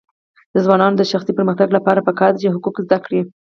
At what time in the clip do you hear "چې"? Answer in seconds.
2.43-2.53